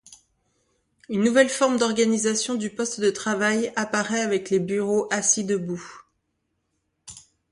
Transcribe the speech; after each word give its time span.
Une 1.09 1.21
nouvelle 1.23 1.51
forme 1.51 1.77
d’organisation 1.77 2.55
du 2.55 2.71
poste 2.71 2.99
de 2.99 3.11
travail 3.11 3.71
apparaît 3.75 4.21
avec 4.21 4.49
les 4.49 4.57
bureaux 4.59 5.07
assis-debout. 5.11 6.03